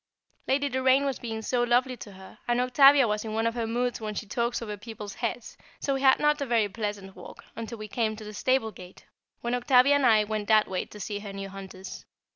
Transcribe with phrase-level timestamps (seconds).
[0.47, 3.67] Lady Doraine was being so lovely to her, and Octavia was in one of her
[3.67, 7.45] moods when she talks over people's heads, so we had not a very pleasant walk,
[7.55, 9.05] until we came to the stable gate,
[9.41, 12.03] when Octavia and I went that way to see her new hunters.